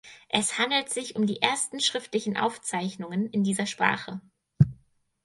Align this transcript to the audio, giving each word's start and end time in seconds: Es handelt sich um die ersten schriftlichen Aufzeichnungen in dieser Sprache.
Es 0.29 0.57
handelt 0.57 0.89
sich 0.89 1.15
um 1.15 1.27
die 1.27 1.43
ersten 1.43 1.79
schriftlichen 1.79 2.35
Aufzeichnungen 2.35 3.29
in 3.29 3.43
dieser 3.43 3.67
Sprache. 3.67 4.19